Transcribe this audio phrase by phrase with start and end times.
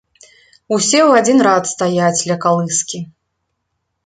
[0.75, 2.99] Усе ў адзін рад стаяць ля калыскі.